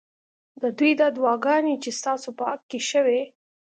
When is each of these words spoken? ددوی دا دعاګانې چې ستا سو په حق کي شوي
ددوی 0.61 0.91
دا 0.99 1.07
دعاګانې 1.15 1.75
چې 1.83 1.89
ستا 1.99 2.13
سو 2.21 2.29
په 2.37 2.43
حق 2.49 2.61
کي 2.71 2.79
شوي 2.89 3.21